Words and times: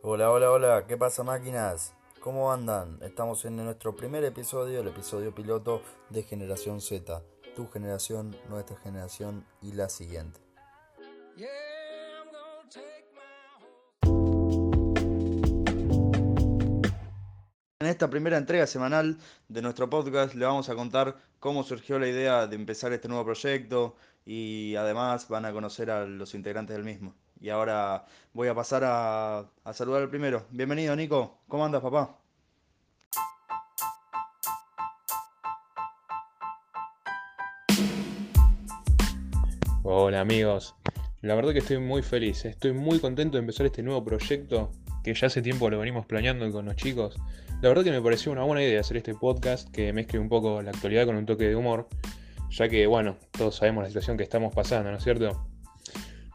Hola, 0.00 0.30
hola, 0.30 0.52
hola, 0.52 0.84
¿qué 0.86 0.96
pasa 0.96 1.24
máquinas? 1.24 1.92
¿Cómo 2.20 2.52
andan? 2.52 3.00
Estamos 3.02 3.44
en 3.44 3.56
nuestro 3.56 3.96
primer 3.96 4.22
episodio, 4.22 4.80
el 4.80 4.86
episodio 4.86 5.34
piloto 5.34 5.82
de 6.08 6.22
Generación 6.22 6.80
Z. 6.80 7.20
Tu 7.56 7.68
generación, 7.68 8.36
nuestra 8.48 8.76
generación 8.76 9.44
y 9.60 9.72
la 9.72 9.88
siguiente. 9.88 10.38
En 17.80 17.86
esta 17.88 18.08
primera 18.08 18.36
entrega 18.36 18.68
semanal 18.68 19.18
de 19.48 19.62
nuestro 19.62 19.90
podcast 19.90 20.34
le 20.34 20.44
vamos 20.44 20.68
a 20.68 20.76
contar 20.76 21.16
cómo 21.40 21.64
surgió 21.64 21.98
la 21.98 22.06
idea 22.06 22.46
de 22.46 22.54
empezar 22.54 22.92
este 22.92 23.08
nuevo 23.08 23.24
proyecto 23.24 23.96
y 24.24 24.76
además 24.76 25.26
van 25.28 25.44
a 25.44 25.52
conocer 25.52 25.90
a 25.90 26.06
los 26.06 26.34
integrantes 26.34 26.76
del 26.76 26.84
mismo. 26.84 27.16
Y 27.40 27.50
ahora 27.50 28.04
voy 28.32 28.48
a 28.48 28.54
pasar 28.54 28.82
a, 28.84 29.50
a 29.64 29.72
saludar 29.72 30.02
al 30.02 30.10
primero. 30.10 30.46
Bienvenido 30.50 30.96
Nico, 30.96 31.38
¿cómo 31.46 31.64
andas 31.64 31.82
papá? 31.82 32.18
Hola 39.84 40.20
amigos, 40.20 40.74
la 41.22 41.34
verdad 41.34 41.52
que 41.52 41.60
estoy 41.60 41.78
muy 41.78 42.02
feliz, 42.02 42.44
estoy 42.44 42.72
muy 42.72 42.98
contento 42.98 43.38
de 43.38 43.40
empezar 43.40 43.64
este 43.64 43.82
nuevo 43.82 44.04
proyecto 44.04 44.70
que 45.02 45.14
ya 45.14 45.28
hace 45.28 45.40
tiempo 45.40 45.70
lo 45.70 45.78
venimos 45.78 46.04
planeando 46.04 46.50
con 46.52 46.66
los 46.66 46.76
chicos. 46.76 47.16
La 47.62 47.70
verdad 47.70 47.84
que 47.84 47.90
me 47.90 48.02
pareció 48.02 48.30
una 48.30 48.44
buena 48.44 48.62
idea 48.62 48.80
hacer 48.80 48.98
este 48.98 49.14
podcast 49.14 49.70
que 49.70 49.92
mezcle 49.92 50.18
un 50.18 50.28
poco 50.28 50.60
la 50.60 50.70
actualidad 50.70 51.06
con 51.06 51.16
un 51.16 51.24
toque 51.24 51.44
de 51.44 51.56
humor, 51.56 51.88
ya 52.50 52.68
que 52.68 52.86
bueno, 52.86 53.16
todos 53.30 53.56
sabemos 53.56 53.82
la 53.84 53.88
situación 53.88 54.16
que 54.16 54.24
estamos 54.24 54.54
pasando, 54.54 54.90
¿no 54.90 54.98
es 54.98 55.04
cierto? 55.04 55.46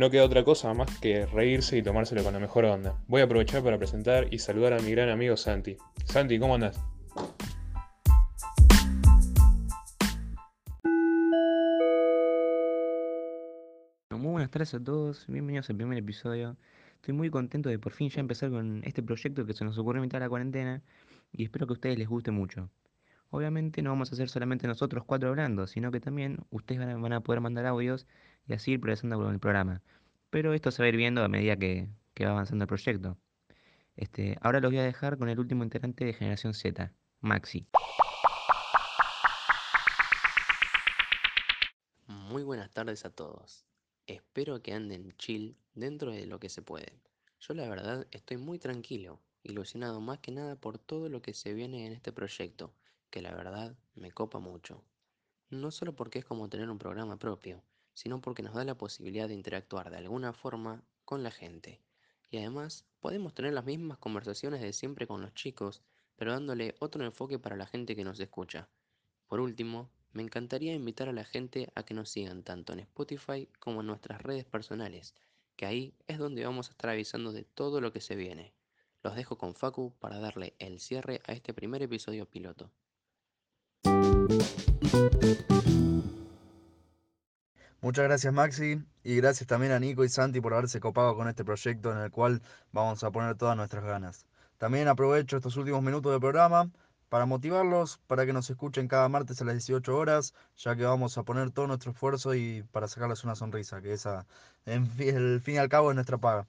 No 0.00 0.08
queda 0.08 0.24
otra 0.24 0.44
cosa 0.44 0.72
más 0.72 0.98
que 0.98 1.26
reírse 1.26 1.76
y 1.76 1.82
tomárselo 1.82 2.24
con 2.24 2.32
la 2.32 2.40
mejor 2.40 2.64
onda. 2.64 2.96
Voy 3.06 3.20
a 3.20 3.24
aprovechar 3.24 3.62
para 3.62 3.76
presentar 3.76 4.32
y 4.32 4.38
saludar 4.38 4.72
a 4.72 4.78
mi 4.78 4.92
gran 4.92 5.10
amigo 5.10 5.36
Santi. 5.36 5.76
Santi, 6.06 6.38
¿cómo 6.38 6.54
andas? 6.54 6.82
Muy 14.08 14.30
buenas 14.30 14.50
tardes 14.50 14.72
a 14.72 14.82
todos, 14.82 15.26
bienvenidos 15.28 15.68
al 15.68 15.76
primer 15.76 15.98
episodio. 15.98 16.56
Estoy 16.94 17.12
muy 17.12 17.28
contento 17.28 17.68
de 17.68 17.78
por 17.78 17.92
fin 17.92 18.08
ya 18.08 18.20
empezar 18.20 18.48
con 18.48 18.80
este 18.84 19.02
proyecto 19.02 19.44
que 19.44 19.52
se 19.52 19.66
nos 19.66 19.76
ocurrió 19.76 19.98
en 19.98 20.06
mitad 20.06 20.16
de 20.16 20.24
la 20.24 20.30
cuarentena 20.30 20.80
y 21.30 21.44
espero 21.44 21.66
que 21.66 21.72
a 21.72 21.74
ustedes 21.74 21.98
les 21.98 22.08
guste 22.08 22.30
mucho. 22.30 22.70
Obviamente 23.28 23.82
no 23.82 23.90
vamos 23.90 24.10
a 24.12 24.16
ser 24.16 24.30
solamente 24.30 24.66
nosotros 24.66 25.04
cuatro 25.04 25.28
hablando, 25.28 25.66
sino 25.66 25.90
que 25.90 26.00
también 26.00 26.38
ustedes 26.48 26.80
van 26.80 27.12
a 27.12 27.20
poder 27.20 27.42
mandar 27.42 27.66
audios 27.66 28.06
y 28.46 28.52
así 28.54 28.72
ir 28.72 28.80
progresando 28.80 29.16
con 29.16 29.32
el 29.32 29.40
programa. 29.40 29.82
Pero 30.30 30.54
esto 30.54 30.70
se 30.70 30.82
va 30.82 30.86
a 30.86 30.88
ir 30.88 30.96
viendo 30.96 31.24
a 31.24 31.28
medida 31.28 31.56
que, 31.56 31.88
que 32.14 32.24
va 32.24 32.32
avanzando 32.32 32.64
el 32.64 32.68
proyecto. 32.68 33.18
Este, 33.96 34.38
ahora 34.40 34.60
los 34.60 34.70
voy 34.70 34.78
a 34.78 34.84
dejar 34.84 35.18
con 35.18 35.28
el 35.28 35.38
último 35.38 35.64
integrante 35.64 36.04
de 36.04 36.12
Generación 36.12 36.54
Z, 36.54 36.92
Maxi. 37.20 37.66
Muy 42.06 42.42
buenas 42.42 42.70
tardes 42.70 43.04
a 43.04 43.10
todos. 43.10 43.66
Espero 44.06 44.62
que 44.62 44.72
anden 44.72 45.12
chill 45.16 45.56
dentro 45.74 46.12
de 46.12 46.26
lo 46.26 46.40
que 46.40 46.48
se 46.48 46.62
puede. 46.62 46.92
Yo 47.40 47.54
la 47.54 47.68
verdad 47.68 48.06
estoy 48.10 48.36
muy 48.36 48.58
tranquilo, 48.58 49.20
ilusionado 49.42 50.00
más 50.00 50.18
que 50.20 50.30
nada 50.30 50.56
por 50.56 50.78
todo 50.78 51.08
lo 51.08 51.22
que 51.22 51.34
se 51.34 51.54
viene 51.54 51.86
en 51.86 51.92
este 51.92 52.12
proyecto, 52.12 52.72
que 53.10 53.22
la 53.22 53.34
verdad 53.34 53.76
me 53.94 54.12
copa 54.12 54.38
mucho. 54.38 54.84
No 55.48 55.70
solo 55.70 55.94
porque 55.94 56.20
es 56.20 56.24
como 56.24 56.48
tener 56.48 56.70
un 56.70 56.78
programa 56.78 57.18
propio, 57.18 57.62
sino 57.94 58.20
porque 58.20 58.42
nos 58.42 58.54
da 58.54 58.64
la 58.64 58.78
posibilidad 58.78 59.28
de 59.28 59.34
interactuar 59.34 59.90
de 59.90 59.98
alguna 59.98 60.32
forma 60.32 60.82
con 61.04 61.22
la 61.22 61.30
gente. 61.30 61.80
Y 62.30 62.38
además 62.38 62.84
podemos 63.00 63.34
tener 63.34 63.52
las 63.52 63.64
mismas 63.64 63.98
conversaciones 63.98 64.60
de 64.60 64.72
siempre 64.72 65.06
con 65.06 65.20
los 65.20 65.34
chicos, 65.34 65.82
pero 66.16 66.32
dándole 66.32 66.74
otro 66.78 67.04
enfoque 67.04 67.38
para 67.38 67.56
la 67.56 67.66
gente 67.66 67.96
que 67.96 68.04
nos 68.04 68.20
escucha. 68.20 68.68
Por 69.26 69.40
último, 69.40 69.90
me 70.12 70.22
encantaría 70.22 70.74
invitar 70.74 71.08
a 71.08 71.12
la 71.12 71.24
gente 71.24 71.70
a 71.74 71.84
que 71.84 71.94
nos 71.94 72.10
sigan 72.10 72.42
tanto 72.42 72.72
en 72.72 72.80
Spotify 72.80 73.48
como 73.58 73.80
en 73.80 73.86
nuestras 73.86 74.20
redes 74.22 74.44
personales, 74.44 75.14
que 75.56 75.66
ahí 75.66 75.94
es 76.08 76.18
donde 76.18 76.44
vamos 76.44 76.68
a 76.68 76.72
estar 76.72 76.90
avisando 76.90 77.32
de 77.32 77.44
todo 77.44 77.80
lo 77.80 77.92
que 77.92 78.00
se 78.00 78.16
viene. 78.16 78.52
Los 79.02 79.16
dejo 79.16 79.38
con 79.38 79.54
Facu 79.54 79.94
para 79.98 80.18
darle 80.18 80.54
el 80.58 80.78
cierre 80.80 81.22
a 81.26 81.32
este 81.32 81.54
primer 81.54 81.82
episodio 81.82 82.26
piloto. 82.26 82.70
Muchas 87.82 88.04
gracias 88.04 88.32
Maxi 88.34 88.84
y 89.02 89.16
gracias 89.16 89.46
también 89.46 89.72
a 89.72 89.80
Nico 89.80 90.04
y 90.04 90.10
Santi 90.10 90.40
por 90.42 90.52
haberse 90.52 90.80
copado 90.80 91.16
con 91.16 91.28
este 91.28 91.46
proyecto 91.46 91.90
en 91.90 91.98
el 91.98 92.10
cual 92.10 92.42
vamos 92.72 93.02
a 93.04 93.10
poner 93.10 93.36
todas 93.36 93.56
nuestras 93.56 93.84
ganas. 93.84 94.26
También 94.58 94.86
aprovecho 94.86 95.38
estos 95.38 95.56
últimos 95.56 95.82
minutos 95.82 96.12
del 96.12 96.20
programa 96.20 96.70
para 97.08 97.24
motivarlos, 97.24 97.98
para 98.06 98.26
que 98.26 98.34
nos 98.34 98.50
escuchen 98.50 98.86
cada 98.86 99.08
martes 99.08 99.40
a 99.40 99.46
las 99.46 99.54
18 99.54 99.96
horas, 99.96 100.34
ya 100.58 100.76
que 100.76 100.84
vamos 100.84 101.16
a 101.16 101.22
poner 101.22 101.52
todo 101.52 101.68
nuestro 101.68 101.92
esfuerzo 101.92 102.34
y 102.34 102.64
para 102.70 102.86
sacarles 102.86 103.24
una 103.24 103.34
sonrisa, 103.34 103.80
que 103.80 103.94
esa, 103.94 104.26
en 104.66 104.86
fin, 104.86 105.16
el 105.16 105.40
fin 105.40 105.54
y 105.54 105.58
al 105.58 105.70
cabo, 105.70 105.90
es 105.90 105.94
nuestra 105.94 106.18
paga. 106.18 106.46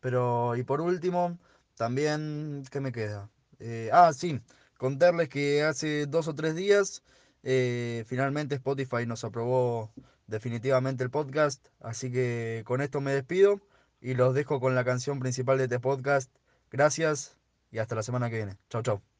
Pero, 0.00 0.56
y 0.56 0.64
por 0.64 0.80
último, 0.80 1.38
también, 1.76 2.64
¿qué 2.72 2.80
me 2.80 2.92
queda? 2.92 3.30
Eh, 3.60 3.88
ah, 3.92 4.12
sí, 4.12 4.40
contarles 4.78 5.28
que 5.28 5.62
hace 5.62 6.06
dos 6.06 6.28
o 6.28 6.34
tres 6.34 6.56
días, 6.56 7.02
eh, 7.42 8.04
finalmente 8.06 8.54
Spotify 8.56 9.06
nos 9.06 9.24
aprobó 9.24 9.92
definitivamente 10.26 11.04
el 11.04 11.10
podcast, 11.10 11.66
así 11.80 12.10
que 12.10 12.62
con 12.66 12.80
esto 12.80 13.00
me 13.00 13.12
despido 13.12 13.60
y 14.00 14.14
los 14.14 14.34
dejo 14.34 14.60
con 14.60 14.74
la 14.74 14.84
canción 14.84 15.20
principal 15.20 15.58
de 15.58 15.64
este 15.64 15.80
podcast. 15.80 16.30
Gracias 16.70 17.38
y 17.70 17.78
hasta 17.78 17.94
la 17.94 18.02
semana 18.02 18.30
que 18.30 18.36
viene. 18.36 18.58
Chau, 18.68 18.82
chau. 18.82 19.11